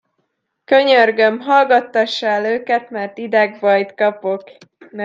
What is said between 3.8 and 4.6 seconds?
kapok!